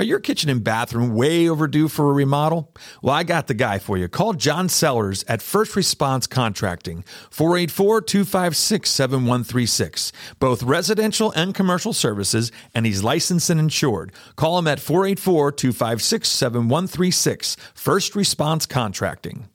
[0.00, 2.72] Are your kitchen and bathroom way overdue for a remodel?
[3.02, 4.06] Well, I got the guy for you.
[4.06, 10.12] Call John Sellers at First Response Contracting, 484 256 7136.
[10.38, 14.12] Both residential and commercial services, and he's licensed and insured.
[14.36, 17.56] Call him at 484 256 7136.
[17.74, 19.48] First Response Contracting.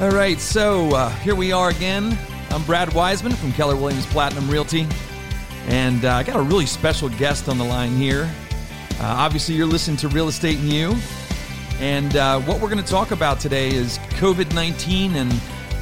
[0.00, 2.16] All right, so uh, here we are again.
[2.50, 4.86] I'm Brad Wiseman from Keller Williams Platinum Realty.
[5.70, 8.28] And uh, I got a really special guest on the line here.
[8.98, 10.96] Uh, obviously, you're listening to Real Estate and You.
[11.78, 15.32] And uh, what we're going to talk about today is COVID 19 and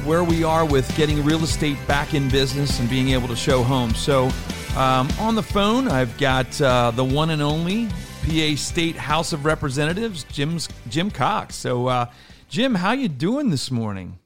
[0.05, 3.63] where we are with getting real estate back in business and being able to show
[3.63, 3.97] homes.
[3.97, 4.29] So,
[4.77, 7.87] um, on the phone, I've got uh, the one and only
[8.27, 11.55] PA State House of Representatives, Jim's, Jim Cox.
[11.55, 12.05] So, uh,
[12.47, 14.19] Jim, how you doing this morning?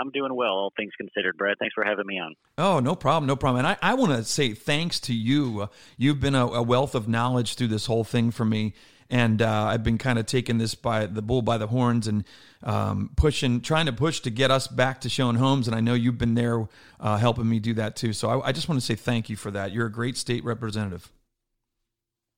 [0.00, 1.56] I'm doing well, all things considered, Brad.
[1.58, 2.34] Thanks for having me on.
[2.56, 3.64] Oh, no problem, no problem.
[3.64, 5.68] And I, I want to say thanks to you.
[5.98, 8.74] You've been a, a, wealth of knowledge through this whole thing for me.
[9.10, 12.24] And uh, I've been kind of taking this by the bull by the horns and
[12.62, 15.66] um, pushing, trying to push to get us back to showing homes.
[15.66, 16.68] And I know you've been there
[17.00, 18.12] uh, helping me do that too.
[18.12, 19.72] So I, I just want to say thank you for that.
[19.72, 21.10] You're a great state representative.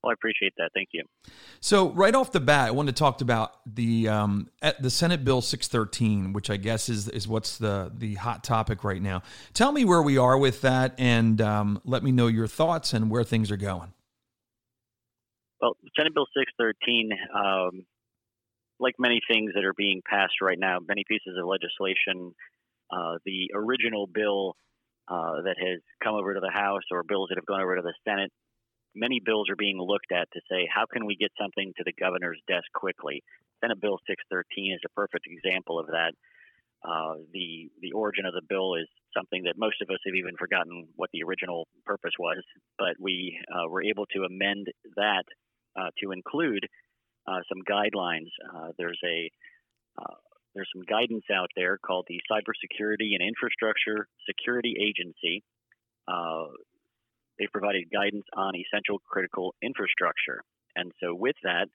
[0.03, 0.70] Well, I appreciate that.
[0.75, 1.05] Thank you.
[1.61, 4.50] So, right off the bat, I want to talk about the um,
[4.81, 9.00] the Senate Bill 613, which I guess is is what's the the hot topic right
[9.00, 9.22] now.
[9.55, 13.11] Tell me where we are with that, and um, let me know your thoughts and
[13.11, 13.92] where things are going.
[15.61, 17.87] Well, Senate Bill 613, um,
[18.81, 22.34] like many things that are being passed right now, many pieces of legislation,
[22.91, 24.56] uh, the original bill
[25.06, 27.83] uh, that has come over to the House or bills that have gone over to
[27.83, 28.33] the Senate
[28.94, 31.92] many bills are being looked at to say how can we get something to the
[31.92, 33.22] governor's desk quickly.
[33.60, 36.12] Senate Bill 613 is a perfect example of that.
[36.82, 40.34] Uh, the the origin of the bill is something that most of us have even
[40.36, 42.42] forgotten what the original purpose was,
[42.76, 45.22] but we uh, were able to amend that
[45.78, 46.66] uh, to include
[47.28, 48.26] uh, some guidelines.
[48.52, 49.30] Uh, there's a
[49.97, 50.16] uh,
[50.54, 55.44] there's some guidance out there called the Cybersecurity and Infrastructure Security Agency.
[57.38, 60.43] They've provided guidance on essential critical infrastructure.
[60.76, 61.66] And so, with that,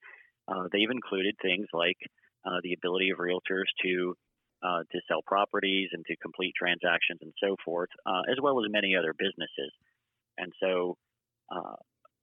[0.48, 1.98] uh, they've included things like
[2.46, 4.16] uh, the ability of realtors to
[4.64, 8.72] uh, to sell properties and to complete transactions and so forth, uh, as well as
[8.72, 9.72] many other businesses.
[10.38, 10.98] And so,
[11.52, 11.76] uh,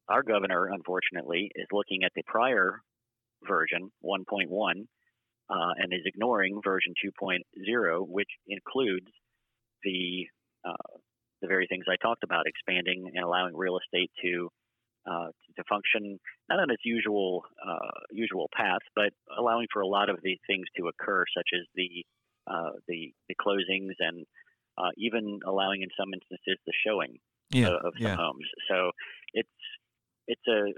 [0.09, 2.81] our governor, unfortunately, is looking at the prior
[3.47, 9.06] version, 1.1, uh, and is ignoring version 2.0, which includes
[9.83, 10.27] the
[11.44, 14.49] the very things I talked about, expanding and allowing real estate to
[15.06, 16.19] uh, to function
[16.49, 20.65] not on its usual uh, usual path, but allowing for a lot of the things
[20.78, 22.04] to occur, such as the
[22.47, 24.25] uh, the, the closings and
[24.77, 27.19] uh, even allowing, in some instances, the showing
[27.50, 28.16] yeah, of, some yeah.
[28.16, 28.49] homes.
[28.69, 28.91] So
[29.34, 29.49] it's
[30.27, 30.72] it's a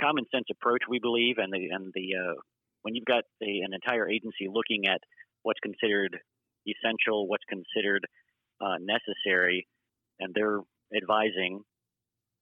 [0.00, 2.34] common sense approach, we believe, and the and the uh,
[2.82, 5.00] when you've got a, an entire agency looking at
[5.42, 6.18] what's considered
[6.66, 8.06] essential, what's considered
[8.60, 9.66] uh, necessary,
[10.20, 10.60] and they're
[10.96, 11.62] advising,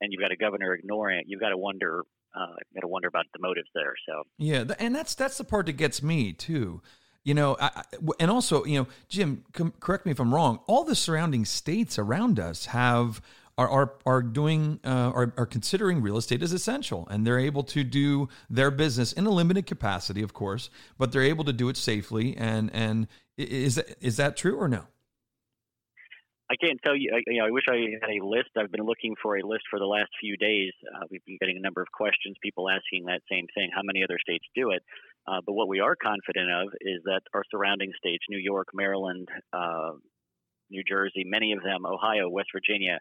[0.01, 2.05] and you've got a governor ignoring it, you've got to wonder.
[2.35, 3.95] Uh, got to wonder about the motives there.
[4.07, 6.83] So yeah, and that's that's the part that gets me too.
[7.25, 7.83] You know, I,
[8.21, 10.61] and also, you know, Jim, com- correct me if I'm wrong.
[10.67, 13.23] All the surrounding states around us have
[13.57, 17.63] are are are doing uh, are are considering real estate as essential, and they're able
[17.65, 21.69] to do their business in a limited capacity, of course, but they're able to do
[21.71, 22.37] it safely.
[22.37, 23.09] And and
[23.39, 24.85] is that, is that true or no?
[26.49, 27.11] I can't tell you.
[27.15, 28.51] I, you know, I wish I had a list.
[28.57, 30.73] I've been looking for a list for the last few days.
[30.95, 34.05] Uh, we've been getting a number of questions, people asking that same thing: how many
[34.05, 34.83] other states do it?
[35.27, 39.29] Uh, but what we are confident of is that our surrounding states, New York, Maryland,
[39.53, 39.93] uh,
[40.71, 42.99] New Jersey, many of them, Ohio, West Virginia,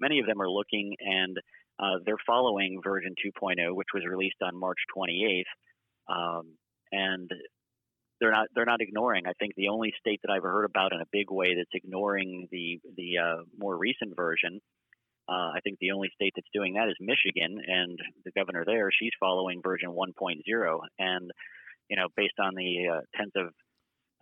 [0.00, 1.36] many of them are looking and
[1.78, 5.42] uh, they're following version 2.0, which was released on March 28th.
[6.08, 6.56] Um,
[6.92, 7.30] and
[8.20, 9.24] they're not they're not ignoring.
[9.26, 12.48] I think the only state that I've heard about in a big way that's ignoring
[12.50, 14.60] the the uh, more recent version.
[15.28, 18.90] Uh, I think the only state that's doing that is Michigan, and the governor there,
[18.96, 20.78] she's following version 1.0.
[21.00, 21.30] And
[21.88, 23.52] you know, based on the uh, tens of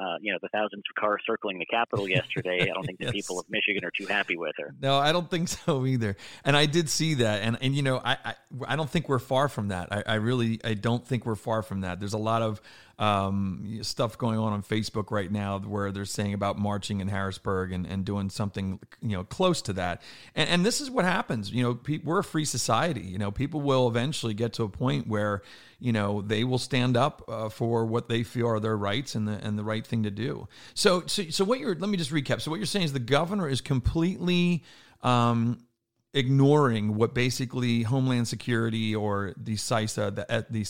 [0.00, 2.62] uh, you know, the thousands of cars circling the Capitol yesterday.
[2.62, 3.10] I don't think yes.
[3.10, 4.74] the people of Michigan are too happy with her.
[4.80, 6.16] No, I don't think so either.
[6.44, 8.34] And I did see that, and and you know, I I,
[8.66, 9.92] I don't think we're far from that.
[9.92, 12.00] I, I really I don't think we're far from that.
[12.00, 12.60] There's a lot of
[12.98, 17.72] um, stuff going on on Facebook right now where they're saying about marching in Harrisburg
[17.72, 20.02] and, and doing something you know close to that.
[20.34, 21.50] And, and this is what happens.
[21.50, 23.02] You know, pe- we're a free society.
[23.02, 25.42] You know, people will eventually get to a point where
[25.80, 29.26] you know they will stand up uh, for what they feel are their rights and
[29.26, 30.46] the and the right thing to do.
[30.74, 32.40] So so so what you're let me just recap.
[32.40, 34.62] So what you're saying is the governor is completely
[35.02, 35.58] um,
[36.14, 40.62] ignoring what basically Homeland Security or the CISA, the, the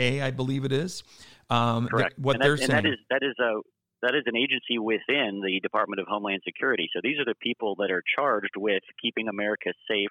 [0.00, 1.02] CISA, I believe it is.
[1.48, 2.18] Um, Correct.
[2.18, 2.70] what and they're saying.
[2.70, 3.60] That is, that is a
[4.02, 6.88] that is an agency within the Department of Homeland Security.
[6.94, 10.08] So these are the people that are charged with keeping America safe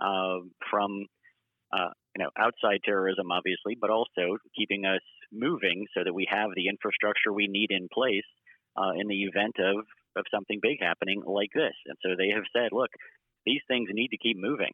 [0.00, 1.06] uh, from
[1.72, 5.02] uh, you know outside terrorism, obviously, but also keeping us
[5.32, 8.28] moving so that we have the infrastructure we need in place
[8.76, 9.84] uh, in the event of
[10.16, 11.74] of something big happening like this.
[11.86, 12.90] And so they have said, look,
[13.44, 14.72] these things need to keep moving.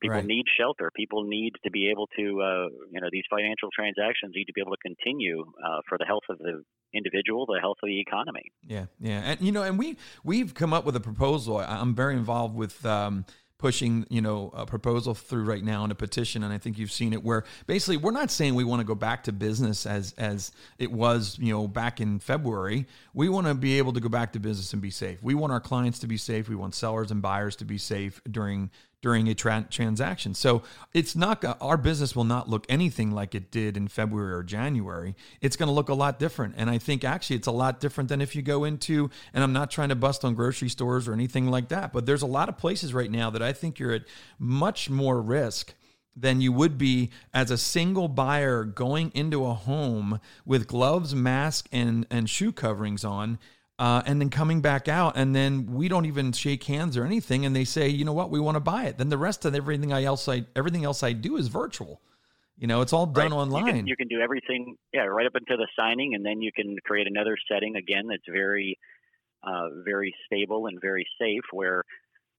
[0.00, 0.26] People right.
[0.26, 0.90] need shelter.
[0.94, 4.60] People need to be able to, uh, you know, these financial transactions need to be
[4.60, 6.62] able to continue uh, for the health of the
[6.94, 8.44] individual, the health of the economy.
[8.66, 11.58] Yeah, yeah, and you know, and we we've come up with a proposal.
[11.58, 12.84] I'm very involved with.
[12.84, 13.24] Um,
[13.58, 16.92] pushing you know a proposal through right now in a petition and i think you've
[16.92, 20.14] seen it where basically we're not saying we want to go back to business as
[20.16, 24.08] as it was you know back in february we want to be able to go
[24.08, 26.72] back to business and be safe we want our clients to be safe we want
[26.72, 30.34] sellers and buyers to be safe during during a tra- transaction.
[30.34, 30.62] So
[30.92, 35.14] it's not our business will not look anything like it did in February or January.
[35.40, 38.08] It's going to look a lot different, and I think actually it's a lot different
[38.08, 39.10] than if you go into.
[39.32, 42.22] And I'm not trying to bust on grocery stores or anything like that, but there's
[42.22, 44.04] a lot of places right now that I think you're at
[44.38, 45.74] much more risk
[46.16, 51.68] than you would be as a single buyer going into a home with gloves, mask,
[51.70, 53.38] and and shoe coverings on
[53.78, 57.46] uh, and then coming back out, and then we don't even shake hands or anything,
[57.46, 58.98] and they say, you know what, we want to buy it.
[58.98, 62.00] Then the rest of everything I else I everything else I do is virtual.
[62.56, 63.32] You know, it's all done right.
[63.32, 63.66] online.
[63.66, 66.50] You can, you can, do everything, yeah, right up until the signing, and then you
[66.52, 68.76] can create another setting again that's very,
[69.44, 71.84] uh, very stable and very safe, where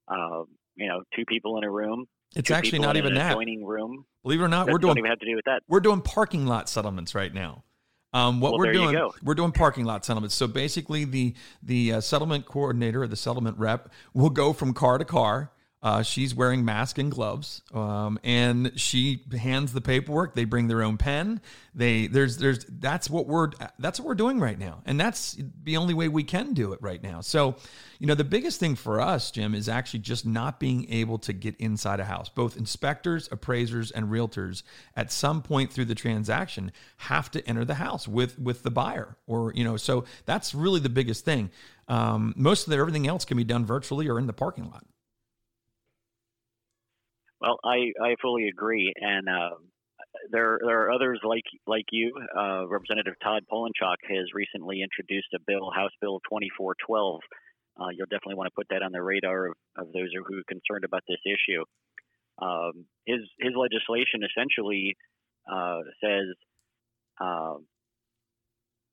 [0.10, 0.44] uh,
[0.76, 2.06] you know two people in a room.
[2.36, 3.32] It's actually not even that.
[3.32, 4.06] Adjoining room.
[4.24, 4.96] Believe it or not, we're doing.
[4.96, 5.62] Don't even have to do with that.
[5.70, 7.64] We're doing parking lot settlements right now.
[8.12, 10.36] Um, what well, we're doing, we're doing parking lot settlements.
[10.36, 14.98] So basically, the the uh, settlement coordinator or the settlement rep will go from car
[14.98, 20.36] to car uh, she's wearing mask and gloves, um, and she hands the paperwork.
[20.36, 21.40] They bring their own pen.
[21.74, 25.78] They there's there's that's what we're that's what we're doing right now, and that's the
[25.78, 27.22] only way we can do it right now.
[27.22, 27.56] So,
[27.98, 31.32] you know, the biggest thing for us, Jim, is actually just not being able to
[31.32, 32.28] get inside a house.
[32.28, 34.64] Both inspectors, appraisers, and realtors
[34.98, 39.16] at some point through the transaction have to enter the house with with the buyer,
[39.28, 41.52] or you know, so that's really the biggest thing.
[41.88, 44.86] Um, most of the, everything else can be done virtually or in the parking lot.
[47.42, 49.56] Well, I, I fully agree, and uh,
[50.32, 52.12] there there are others like like you.
[52.38, 57.22] Uh, Representative Todd Polinchock has recently introduced a bill, House Bill 2412.
[57.80, 60.44] Uh, you'll definitely want to put that on the radar of, of those who are
[60.50, 61.64] concerned about this issue.
[62.42, 64.96] Um, his his legislation essentially
[65.50, 66.36] uh, says
[67.22, 67.56] uh,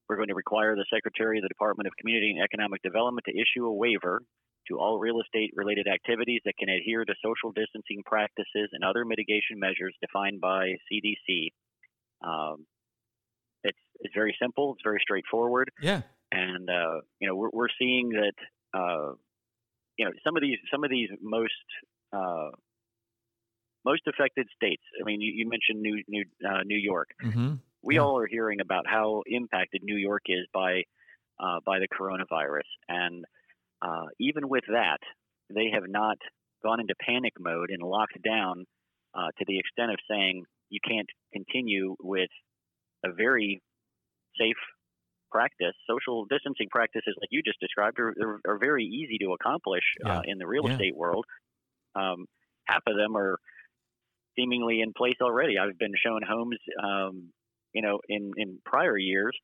[0.09, 3.35] we're going to require the Secretary of the Department of Community and Economic Development to
[3.35, 4.23] issue a waiver
[4.69, 9.05] to all real estate related activities that can adhere to social distancing practices and other
[9.05, 11.53] mitigation measures defined by CDC.
[12.27, 12.67] Um,
[13.65, 14.75] it's it's very simple.
[14.75, 15.71] It's very straightforward.
[15.81, 16.03] Yeah.
[16.33, 18.35] And uh, you know we're, we're seeing that
[18.75, 19.13] uh,
[19.97, 21.53] you know some of these some of these most
[22.13, 22.51] uh,
[23.85, 24.83] most affected states.
[25.01, 27.09] I mean, you, you mentioned New New uh, New York.
[27.23, 27.55] Mm-hmm.
[27.83, 28.01] We yeah.
[28.01, 30.83] all are hearing about how impacted New York is by
[31.39, 33.25] uh, by the coronavirus, and
[33.83, 34.99] uh, even with that,
[35.55, 36.17] they have not
[36.65, 38.65] gone into panic mode and locked down
[39.15, 42.31] uh, to the extent of saying you can't continue with
[43.05, 43.61] a very
[44.39, 44.57] safe
[45.31, 45.75] practice.
[45.89, 50.19] Social distancing practices, like you just described, are, are, very easy to accomplish uh, yeah.
[50.19, 50.73] uh, in the real yeah.
[50.73, 51.25] estate world.
[51.95, 52.27] Um,
[52.67, 53.39] half of them are
[54.39, 55.59] seemingly in place already.
[55.59, 57.31] I've been shown homes, um,
[57.73, 59.37] you know, in in prior years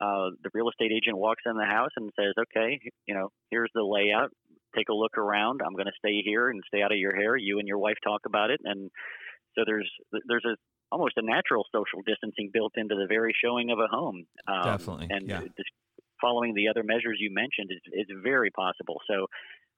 [0.00, 3.70] uh, the real estate agent walks in the house and says, "Okay, you know, here's
[3.74, 4.30] the layout.
[4.76, 5.60] Take a look around.
[5.64, 7.36] I'm going to stay here and stay out of your hair.
[7.36, 8.90] You and your wife talk about it." And
[9.54, 9.90] so there's
[10.26, 10.56] there's a
[10.92, 14.24] almost a natural social distancing built into the very showing of a home.
[14.48, 15.42] Um, Definitely, and yeah.
[16.20, 19.00] following the other measures you mentioned is, is very possible.
[19.08, 19.26] So,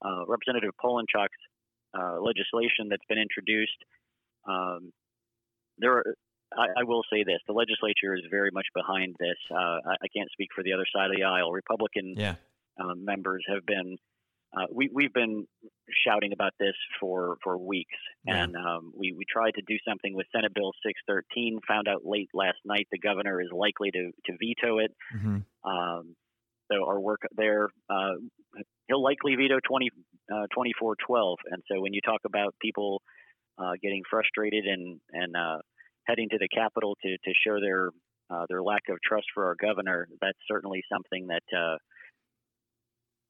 [0.04, 1.42] uh, Representative Polinchock's
[1.98, 3.78] uh, legislation that's been introduced.
[4.48, 4.92] Um,
[5.78, 6.14] there are
[6.58, 9.36] I, I, will say this: the legislature is very much behind this.
[9.50, 11.52] Uh, I, I, can't speak for the other side of the aisle.
[11.52, 12.34] Republican yeah.
[12.80, 13.96] uh, members have been.
[14.54, 15.46] Uh, we, we've been
[16.04, 18.44] shouting about this for, for weeks, yeah.
[18.44, 21.58] and um, we, we tried to do something with Senate Bill 613.
[21.68, 24.92] Found out late last night the governor is likely to, to veto it.
[25.16, 25.38] Mm-hmm.
[25.70, 26.16] Um,
[26.70, 28.20] so our work there, uh,
[28.88, 29.88] he'll likely veto 20,
[30.30, 31.38] uh, 2412.
[31.50, 33.00] And so when you talk about people
[33.58, 35.34] uh, getting frustrated and and
[36.06, 37.90] heading to the Capitol to to show their
[38.30, 41.76] uh, their lack of trust for our governor, that's certainly something that uh,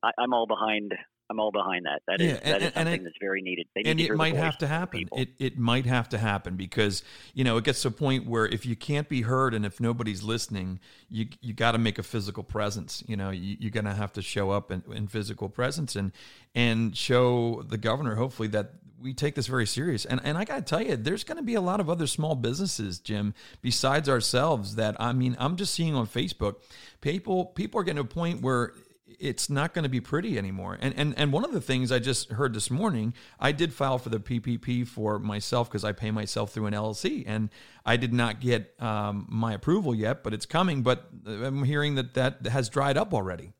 [0.02, 0.92] I, am all behind
[1.32, 2.02] I'm all behind that.
[2.06, 3.66] That is yeah, that and, is something it, that's very needed.
[3.74, 5.08] and it might have to happen.
[5.12, 8.46] It it might have to happen because you know it gets to a point where
[8.46, 12.02] if you can't be heard and if nobody's listening, you you got to make a
[12.02, 13.02] physical presence.
[13.06, 16.12] You know, you, you're going to have to show up in, in physical presence and
[16.54, 20.04] and show the governor hopefully that we take this very serious.
[20.04, 22.06] And and I got to tell you, there's going to be a lot of other
[22.06, 24.76] small businesses, Jim, besides ourselves.
[24.76, 26.56] That I mean, I'm just seeing on Facebook,
[27.00, 28.74] people people are getting to a point where
[29.18, 30.78] it's not going to be pretty anymore.
[30.80, 33.98] And and and one of the things I just heard this morning, I did file
[33.98, 37.50] for the PPP for myself because I pay myself through an LLC, and
[37.84, 40.82] I did not get um, my approval yet, but it's coming.
[40.82, 43.52] But I'm hearing that that has dried up already.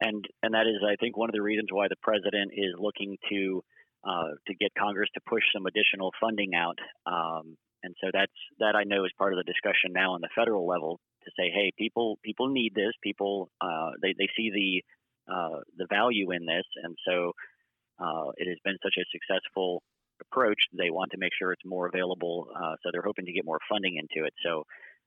[0.00, 3.16] And and that is, I think, one of the reasons why the president is looking
[3.30, 3.64] to
[4.04, 6.78] uh, to get Congress to push some additional funding out.
[7.06, 10.28] Um, and so that's that I know is part of the discussion now on the
[10.34, 12.92] federal level to say, hey, people people need this.
[13.02, 17.32] People uh, they they see the uh, the value in this, and so
[18.00, 19.82] uh, it has been such a successful
[20.20, 20.58] approach.
[20.72, 23.58] They want to make sure it's more available, uh, so they're hoping to get more
[23.68, 24.32] funding into it.
[24.44, 24.64] So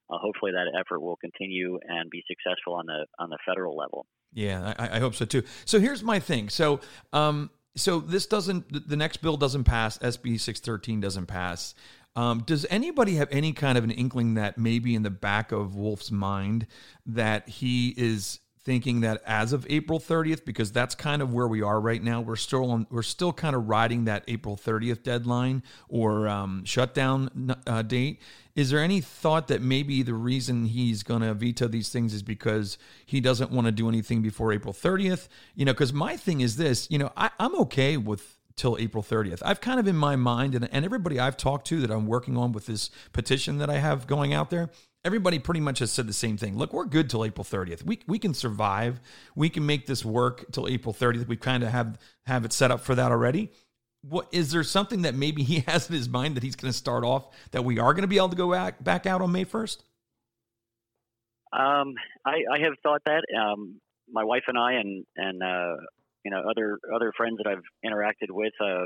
[0.09, 4.05] uh, hopefully that effort will continue and be successful on the on the federal level.
[4.33, 5.43] Yeah, I, I hope so too.
[5.65, 6.49] So here's my thing.
[6.49, 6.81] So
[7.13, 9.97] um, so this doesn't the next bill doesn't pass.
[9.99, 11.75] SB six thirteen doesn't pass.
[12.19, 15.75] Um, does anybody have any kind of an inkling that maybe in the back of
[15.75, 16.67] Wolf's mind
[17.05, 21.61] that he is thinking that as of April 30th, because that's kind of where we
[21.61, 22.19] are right now.
[22.19, 27.55] We're still on, we're still kind of riding that April 30th deadline or um, shutdown
[27.65, 28.21] uh, date.
[28.53, 32.21] Is there any thought that maybe the reason he's going to veto these things is
[32.21, 35.29] because he doesn't want to do anything before April 30th?
[35.55, 36.91] You know, because my thing is this.
[36.91, 39.41] You know, I, I'm okay with till April 30th.
[39.43, 42.35] I've kind of in my mind, and, and everybody I've talked to that I'm working
[42.35, 44.69] on with this petition that I have going out there,
[45.05, 46.57] everybody pretty much has said the same thing.
[46.57, 47.83] Look, we're good till April 30th.
[47.83, 48.99] We, we can survive.
[49.33, 51.27] We can make this work till April 30th.
[51.27, 53.49] We kind of have have it set up for that already.
[54.01, 56.77] What is there something that maybe he has in his mind that he's going to
[56.77, 59.31] start off that we are going to be able to go back, back out on
[59.31, 59.77] May 1st?
[61.53, 63.23] Um, I, I have thought that.
[63.35, 63.79] Um,
[64.11, 65.75] my wife and I and and uh,
[66.23, 68.85] you know other other friends that I've interacted with uh,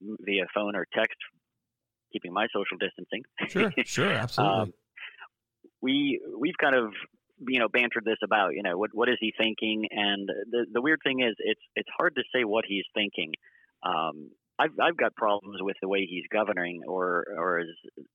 [0.00, 1.16] via phone or text,
[2.12, 3.22] keeping my social distancing.
[3.48, 4.60] Sure, sure, absolutely.
[4.60, 4.72] um,
[5.80, 6.92] we we've kind of
[7.48, 10.80] you know bantered this about you know what what is he thinking and the the
[10.80, 13.32] weird thing is it's it's hard to say what he's thinking
[13.82, 17.66] um, I've I've got problems with the way he's governing or or as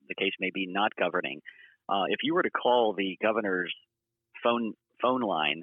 [0.08, 1.42] the case may be not governing
[1.89, 3.74] uh, if you were to call the governor's
[4.44, 5.62] phone phone line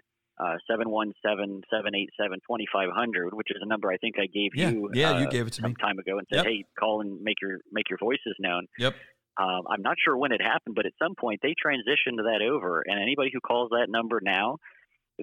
[0.69, 4.17] seven one seven seven eight seven twenty five hundred, which is a number I think
[4.19, 4.91] I gave yeah, you.
[4.93, 6.47] Yeah, uh, you gave it to some me time ago and said, yep.
[6.47, 8.95] "Hey, call and make your make your voices known." Yep.
[9.37, 12.83] Um, I'm not sure when it happened, but at some point they transitioned that over,
[12.87, 14.59] and anybody who calls that number now,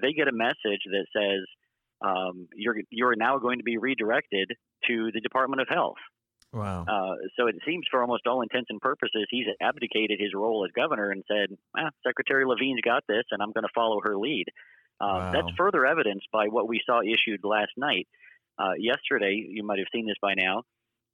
[0.02, 1.46] they get a message that says
[2.02, 4.52] um, you're you're now going to be redirected
[4.88, 6.00] to the Department of Health.
[6.54, 6.84] Wow.
[6.84, 10.72] Uh, so it seems, for almost all intents and purposes, he's abdicated his role as
[10.76, 14.48] governor and said, ah, Secretary Levine's got this, and I'm going to follow her lead.
[15.02, 15.32] Uh, wow.
[15.34, 18.08] That's further evidence by what we saw issued last night.
[18.60, 20.64] Uh, yesterday, you might have seen this by now.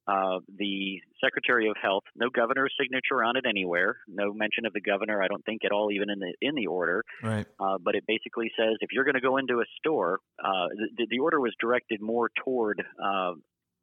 [0.06, 4.80] Uh, the Secretary of Health, no governor's signature on it anywhere, no mention of the
[4.80, 5.22] governor.
[5.22, 7.04] I don't think at all, even in the in the order.
[7.22, 7.46] Right.
[7.60, 11.06] Uh, but it basically says if you're going to go into a store, uh, the,
[11.10, 13.32] the, order was directed more toward uh,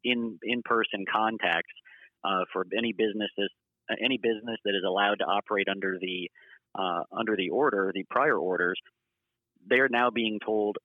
[0.02, 1.74] in in person contacts
[2.24, 3.50] uh, for any businesses
[4.02, 6.28] any business that is allowed to operate under the
[7.16, 8.78] under the order, the prior orders.
[9.68, 10.76] They're now being told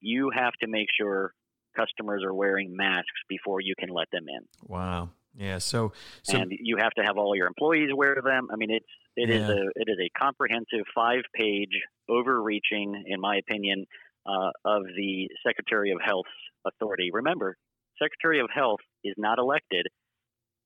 [0.00, 1.32] you have to make sure
[1.76, 4.46] customers are wearing masks before you can let them in.
[4.66, 5.10] Wow.
[5.36, 5.58] Yeah.
[5.58, 5.92] So,
[6.22, 8.48] so and you have to have all your employees wear them.
[8.52, 9.36] I mean, it's it yeah.
[9.36, 11.70] is a it is a comprehensive five page,
[12.08, 13.86] overreaching, in my opinion,
[14.26, 16.28] uh, of the Secretary of Health's
[16.66, 17.10] authority.
[17.12, 17.56] Remember,
[18.02, 19.86] Secretary of Health is not elected.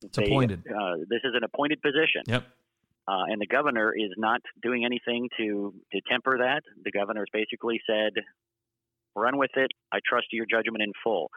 [0.02, 0.64] It's they, appointed.
[0.66, 2.23] Uh, this is an appointed position.
[2.26, 2.45] Yep.
[3.09, 6.62] Uh, and the governor is not doing anything to to temper that.
[6.85, 8.12] The governor has basically said,
[9.16, 9.71] run with it.
[9.92, 11.30] I trust your judgment in full.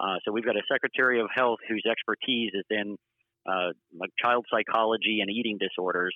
[0.00, 2.96] Uh, so we've got a Secretary of Health whose expertise is in
[3.46, 6.14] uh, like child psychology and eating disorders,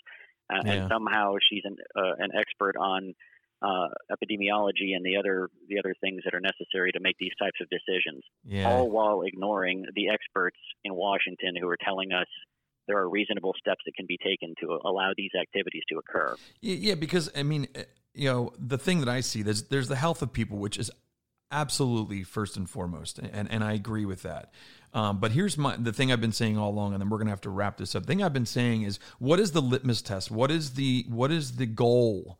[0.52, 0.72] uh, yeah.
[0.72, 3.14] and somehow she's an, uh, an expert on
[3.62, 7.58] uh, epidemiology and the other the other things that are necessary to make these types
[7.60, 8.22] of decisions.
[8.44, 8.68] Yeah.
[8.68, 12.26] All while ignoring the experts in Washington who are telling us
[12.87, 16.37] there are reasonable steps that can be taken to allow these activities to occur.
[16.61, 19.97] Yeah, because I mean, eh, you know, the thing that I see there's there's the
[19.97, 20.90] health of people, which is
[21.50, 24.52] absolutely first and foremost, and and I agree with that.
[24.93, 27.31] Um, but here's my the thing I've been saying all along, and then we're gonna
[27.31, 28.02] have to wrap this up.
[28.02, 30.31] The thing I've been saying is, what is the litmus test?
[30.31, 32.38] What is the what is the goal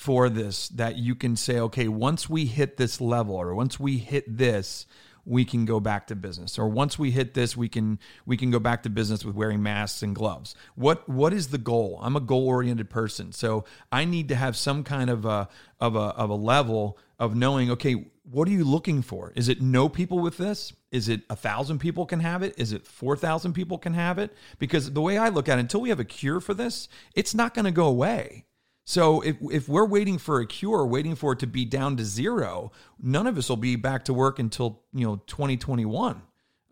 [0.00, 3.98] for this that you can say, okay, once we hit this level or once we
[3.98, 4.86] hit this,
[5.24, 6.58] we can go back to business.
[6.58, 9.62] Or once we hit this we can we can go back to business with wearing
[9.62, 10.54] masks and gloves.
[10.74, 11.98] What what is the goal?
[12.02, 13.32] I'm a goal oriented person.
[13.32, 15.48] So i need to have some kind of a
[15.80, 19.32] of a of a level of knowing okay what are you looking for?
[19.34, 20.72] Is it no people with this?
[20.92, 22.54] Is it a thousand people can have it?
[22.56, 24.32] Is it 4000 people can have it?
[24.58, 27.34] Because the way i look at it until we have a cure for this it's
[27.34, 28.44] not going to go away
[28.90, 32.04] so if if we're waiting for a cure, waiting for it to be down to
[32.04, 36.20] zero, none of us will be back to work until you know 2021.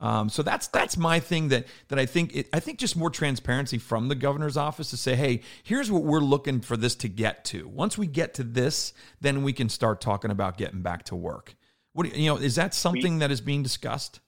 [0.01, 3.09] Um, so that's that's my thing that that I think it, I think just more
[3.09, 7.09] transparency from the governor's office to say, hey, here's what we're looking for this to
[7.09, 7.69] get to.
[7.69, 11.55] Once we get to this, then we can start talking about getting back to work.
[11.93, 14.19] What you know is that something that is being discussed?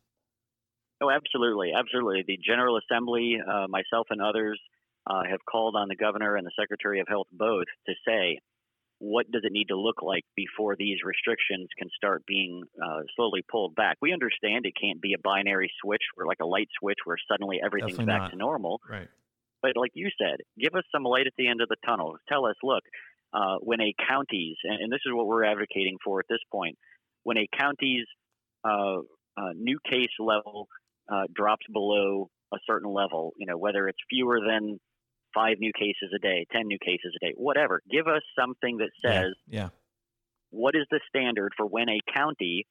[1.02, 2.22] Oh, absolutely, absolutely.
[2.24, 4.60] The General Assembly, uh, myself and others
[5.10, 8.38] uh, have called on the governor and the secretary of health both to say
[9.00, 13.40] what does it need to look like before these restrictions can start being uh, slowly
[13.50, 13.96] pulled back.
[14.02, 17.60] We understand it can't be a binary switch or like a light switch where suddenly
[17.64, 18.30] everything's Definitely back not.
[18.32, 18.80] to normal.
[18.88, 19.08] Right.
[19.62, 22.16] But like you said, give us some light at the end of the tunnel.
[22.28, 22.82] Tell us, look,
[23.32, 26.76] uh, when a county's, and, and, this is what we're advocating for at this point,
[27.22, 28.06] when a county's
[28.64, 28.98] uh,
[29.36, 30.68] uh new case level
[31.10, 34.78] uh, drops below a certain level, you know, whether it's fewer than
[35.34, 37.82] five new cases a day, 10 new cases a day, whatever.
[37.90, 39.60] Give us something that says, yeah.
[39.60, 39.68] yeah.
[40.50, 42.66] what is the standard for when a county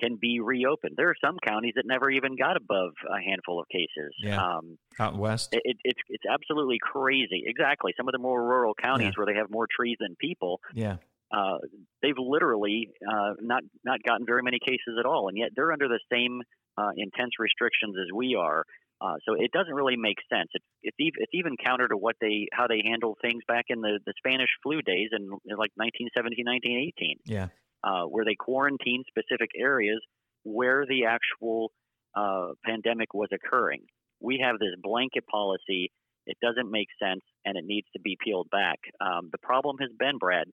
[0.00, 0.94] can be reopened?
[0.96, 4.14] There are some counties that never even got above a handful of cases.
[4.22, 4.42] Yeah.
[4.42, 5.54] Um, Out west?
[5.54, 7.44] It, it, it's, it's absolutely crazy.
[7.46, 7.92] Exactly.
[7.96, 9.12] Some of the more rural counties yeah.
[9.16, 10.60] where they have more trees than people.
[10.74, 10.96] Yeah.
[11.32, 11.58] Uh,
[12.02, 15.88] they've literally uh, not not gotten very many cases at all, and yet they're under
[15.88, 16.40] the same
[16.78, 18.64] uh, intense restrictions as we are.
[19.00, 20.48] Uh, so it doesn't really make sense.
[20.54, 23.80] It, it's, even, it's even counter to what they how they handled things back in
[23.80, 27.16] the, the Spanish flu days in, in like 1917, 1918.
[27.24, 27.48] Yeah,
[27.84, 30.00] uh, where they quarantined specific areas
[30.44, 31.72] where the actual
[32.16, 33.82] uh, pandemic was occurring.
[34.20, 35.90] We have this blanket policy.
[36.26, 38.78] It doesn't make sense, and it needs to be peeled back.
[39.00, 40.46] Um, the problem has been, Brad.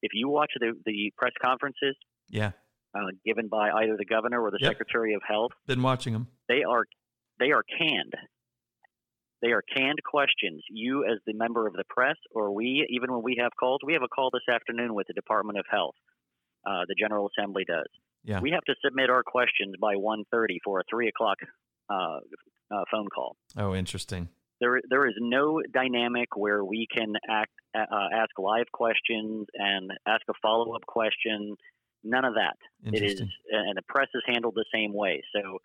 [0.00, 1.96] If you watch the the press conferences,
[2.30, 2.52] yeah,
[2.94, 4.72] uh, given by either the governor or the yep.
[4.72, 5.52] secretary of health.
[5.66, 6.28] Been watching them.
[6.48, 6.84] They are
[7.38, 8.14] they are canned.
[9.40, 10.62] They are canned questions.
[10.68, 13.92] You, as the member of the press, or we, even when we have calls, we
[13.92, 15.94] have a call this afternoon with the Department of Health.
[16.66, 17.86] Uh, the General Assembly does.
[18.24, 18.40] Yeah.
[18.40, 21.38] We have to submit our questions by 1.30 for a three o'clock
[21.88, 22.18] uh,
[22.70, 23.36] uh, phone call.
[23.56, 24.28] Oh, interesting.
[24.60, 30.22] There, there is no dynamic where we can act, uh, ask live questions and ask
[30.28, 31.54] a follow up question
[32.04, 32.56] None of that.
[32.92, 35.22] It is, and the press is handled the same way.
[35.34, 35.58] So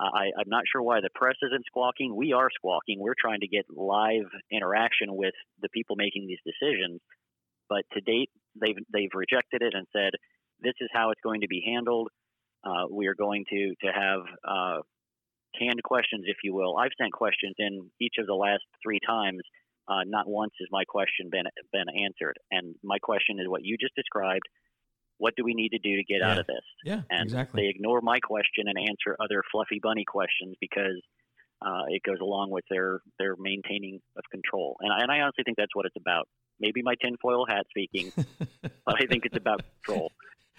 [0.00, 2.14] I, I'm not sure why the press isn't squawking.
[2.14, 3.00] We are squawking.
[3.00, 7.00] We're trying to get live interaction with the people making these decisions.
[7.68, 10.12] But to date, they've they've rejected it and said
[10.60, 12.08] this is how it's going to be handled.
[12.64, 14.80] Uh, we are going to to have uh,
[15.58, 16.76] canned questions, if you will.
[16.76, 19.40] I've sent questions in each of the last three times.
[19.88, 23.76] Uh, not once has my question been been answered, and my question is what you
[23.80, 24.46] just described
[25.18, 26.30] what do we need to do to get yeah.
[26.30, 26.64] out of this?
[26.84, 27.62] Yeah, and exactly.
[27.62, 31.00] they ignore my question and answer other fluffy bunny questions because
[31.60, 34.76] uh, it goes along with their their maintaining of control.
[34.80, 36.28] And I, and I honestly think that's what it's about.
[36.60, 38.12] Maybe my tinfoil hat speaking,
[38.62, 40.12] but I think it's about control.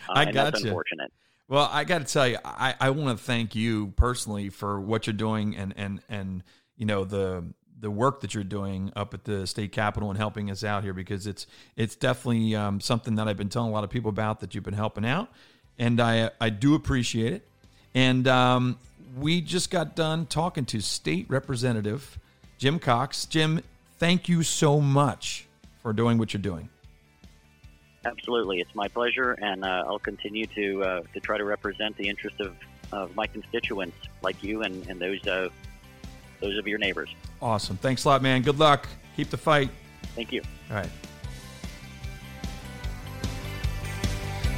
[0.07, 0.67] Uh, I got that's you.
[0.67, 1.11] unfortunate.
[1.47, 5.07] Well, I got to tell you, I, I want to thank you personally for what
[5.07, 6.43] you're doing and and and
[6.75, 7.43] you know the
[7.79, 10.93] the work that you're doing up at the state capitol and helping us out here
[10.93, 14.41] because it's it's definitely um, something that I've been telling a lot of people about
[14.41, 15.29] that you've been helping out,
[15.77, 17.47] and I I do appreciate it.
[17.95, 18.77] And um,
[19.17, 22.19] we just got done talking to State Representative
[22.57, 23.25] Jim Cox.
[23.25, 23.61] Jim,
[23.97, 25.47] thank you so much
[25.81, 26.69] for doing what you're doing.
[28.05, 32.07] Absolutely, it's my pleasure, and uh, I'll continue to uh, to try to represent the
[32.07, 32.55] interest of,
[32.91, 35.49] of my constituents like you and, and those uh,
[36.39, 37.09] those of your neighbors.
[37.41, 37.77] Awesome.
[37.77, 38.41] Thanks a lot, man.
[38.41, 38.87] Good luck.
[39.15, 39.69] Keep the fight.
[40.15, 40.41] Thank you.
[40.69, 40.89] All right.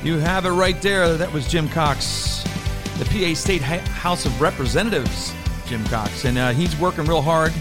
[0.04, 1.16] You have it right there.
[1.16, 2.44] That was Jim Cox,
[2.98, 5.34] the PA State House of Representatives,
[5.68, 6.26] Jim Cox.
[6.26, 7.54] And uh, he's working real hard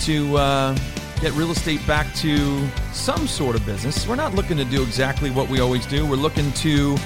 [0.00, 0.76] to uh,
[1.20, 4.06] get real estate back to some sort of business.
[4.06, 6.96] We're not looking to do exactly what we always do, we're looking to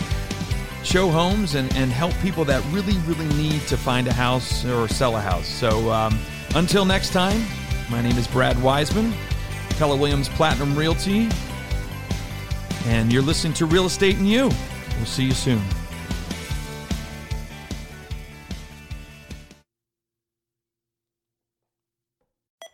[0.83, 4.89] show homes and, and help people that really, really need to find a house or
[4.89, 5.47] sell a house.
[5.47, 6.19] So, um,
[6.57, 7.45] until next time,
[7.91, 9.13] my name is Brad Wiseman,
[9.71, 11.29] Keller Williams Platinum Realty,
[12.87, 14.51] and you're listening to Real Estate and You.
[14.97, 15.63] We'll see you soon.